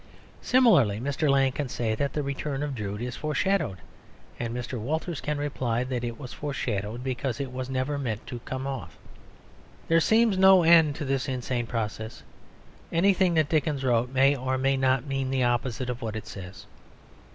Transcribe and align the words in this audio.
Similarly 0.41 0.99
Mr. 0.99 1.29
Lang 1.29 1.51
can 1.51 1.69
say 1.69 1.93
that 1.93 2.13
the 2.13 2.23
return 2.23 2.63
of 2.63 2.73
Drood 2.73 3.03
is 3.03 3.15
foreshadowed; 3.15 3.77
and 4.39 4.51
Mr. 4.51 4.79
Walters 4.79 5.21
can 5.21 5.37
reply 5.37 5.83
that 5.83 6.03
it 6.03 6.17
was 6.17 6.33
foreshadowed 6.33 7.03
because 7.03 7.39
it 7.39 7.51
was 7.51 7.69
never 7.69 7.99
meant 7.99 8.25
to 8.25 8.39
come 8.39 8.65
off. 8.65 8.97
There 9.89 9.99
seems 10.01 10.39
no 10.39 10.63
end 10.63 10.95
to 10.95 11.05
this 11.05 11.27
insane 11.29 11.67
process; 11.67 12.23
anything 12.91 13.35
that 13.35 13.49
Dickens 13.49 13.83
wrote 13.83 14.09
may 14.09 14.35
or 14.35 14.57
may 14.57 14.75
not 14.75 15.05
mean 15.05 15.29
the 15.29 15.43
opposite 15.43 15.87
of 15.91 16.01
what 16.01 16.15
it 16.15 16.25
says. 16.25 16.65